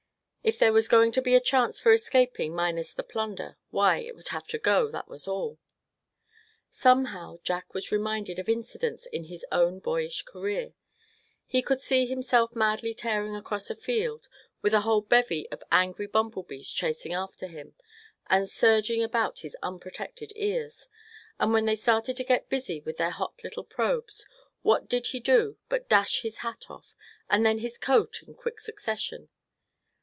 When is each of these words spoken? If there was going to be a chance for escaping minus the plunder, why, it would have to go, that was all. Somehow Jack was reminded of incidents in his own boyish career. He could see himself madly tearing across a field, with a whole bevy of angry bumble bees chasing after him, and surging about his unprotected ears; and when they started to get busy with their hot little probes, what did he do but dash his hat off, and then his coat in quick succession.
If 0.43 0.57
there 0.57 0.73
was 0.73 0.87
going 0.87 1.11
to 1.11 1.21
be 1.21 1.35
a 1.35 1.39
chance 1.39 1.79
for 1.79 1.93
escaping 1.93 2.55
minus 2.55 2.93
the 2.93 3.03
plunder, 3.03 3.57
why, 3.69 3.99
it 3.99 4.15
would 4.15 4.29
have 4.29 4.47
to 4.47 4.57
go, 4.57 4.89
that 4.89 5.07
was 5.07 5.27
all. 5.27 5.59
Somehow 6.71 7.37
Jack 7.43 7.75
was 7.75 7.91
reminded 7.91 8.39
of 8.39 8.49
incidents 8.49 9.05
in 9.05 9.25
his 9.25 9.45
own 9.51 9.77
boyish 9.77 10.23
career. 10.23 10.73
He 11.45 11.61
could 11.61 11.79
see 11.79 12.07
himself 12.07 12.55
madly 12.55 12.91
tearing 12.95 13.35
across 13.35 13.69
a 13.69 13.75
field, 13.75 14.27
with 14.63 14.73
a 14.73 14.79
whole 14.81 15.01
bevy 15.01 15.47
of 15.51 15.61
angry 15.71 16.07
bumble 16.07 16.41
bees 16.41 16.71
chasing 16.71 17.13
after 17.13 17.45
him, 17.45 17.75
and 18.27 18.49
surging 18.49 19.03
about 19.03 19.41
his 19.41 19.55
unprotected 19.61 20.31
ears; 20.35 20.87
and 21.37 21.53
when 21.53 21.65
they 21.65 21.75
started 21.75 22.17
to 22.17 22.23
get 22.23 22.49
busy 22.49 22.81
with 22.81 22.97
their 22.97 23.11
hot 23.11 23.43
little 23.43 23.63
probes, 23.63 24.25
what 24.63 24.89
did 24.89 25.05
he 25.05 25.19
do 25.19 25.59
but 25.69 25.87
dash 25.87 26.23
his 26.23 26.39
hat 26.39 26.65
off, 26.67 26.95
and 27.29 27.45
then 27.45 27.59
his 27.59 27.77
coat 27.77 28.23
in 28.23 28.33
quick 28.33 28.59
succession. 28.59 29.29